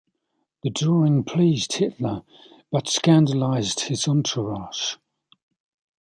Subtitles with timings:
[0.63, 2.23] The drawing pleased Hitler
[2.71, 4.95] but scandalised his entourage.